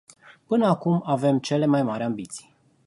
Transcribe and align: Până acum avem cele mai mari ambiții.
Până 0.47 0.65
acum 0.67 1.01
avem 1.05 1.39
cele 1.39 1.65
mai 1.65 1.83
mari 1.83 2.03
ambiții. 2.03 2.55